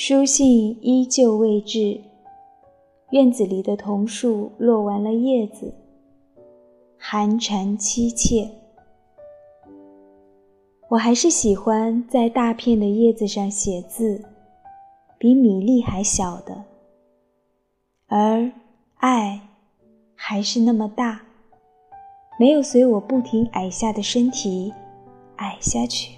[0.00, 2.00] 书信依旧未至，
[3.10, 5.74] 院子里的桐树落完了叶子，
[6.96, 8.48] 寒蝉凄切。
[10.88, 14.24] 我还是喜欢在大片的叶子上写字，
[15.18, 16.62] 比米粒还小的，
[18.06, 18.52] 而
[18.98, 19.48] 爱
[20.14, 21.22] 还是那么大，
[22.38, 24.72] 没有随我不停矮下的身体
[25.38, 26.17] 矮下去。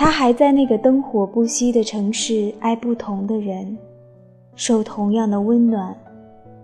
[0.00, 3.76] 他还在那个灯火不息的城市爱不同的人，
[4.54, 5.94] 受同样的温暖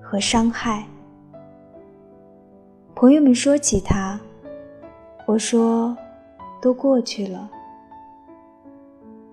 [0.01, 0.87] 和伤害。
[2.95, 4.19] 朋友们说起他。
[5.27, 5.95] 我说
[6.63, 7.51] ：“都过去了。”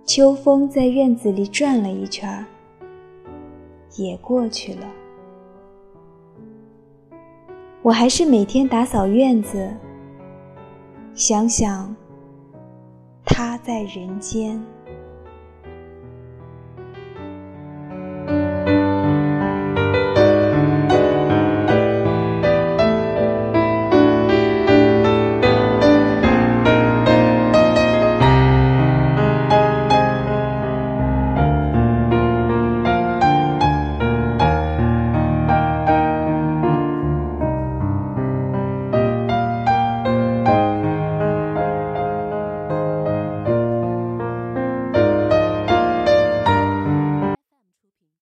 [0.04, 2.44] 秋风在院子里转了一圈儿
[3.96, 4.86] 也过去了。
[7.82, 9.72] 我还是每天打扫院子，
[11.14, 11.96] 想想
[13.26, 14.64] 他在人间。